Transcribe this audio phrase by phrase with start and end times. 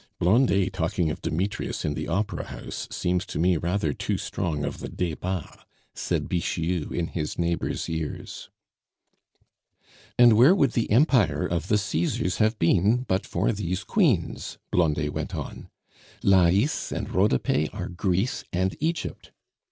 [0.17, 4.79] "Blondet talking of Demetrius in the opera house seems to me rather too strong of
[4.79, 8.49] the Debats," said Bixiou in his neighbor's ears.
[10.17, 15.13] "And where would the empire of the Caesars have been but for these queens?" Blondet
[15.13, 15.69] went on;
[16.23, 19.31] "Lais and Rhodope are Greece and Egypt.